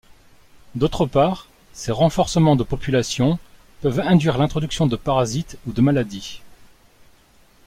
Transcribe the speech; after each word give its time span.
D’autre 0.73 1.05
part, 1.05 1.45
ces 1.73 1.91
renforcements 1.91 2.55
de 2.55 2.63
population 2.63 3.37
peuvent 3.83 3.99
induire 3.99 4.39
l’introduction 4.39 4.87
de 4.87 4.95
parasites 4.95 5.59
ou 5.67 5.73
de 5.73 5.81
maladies. 5.81 6.41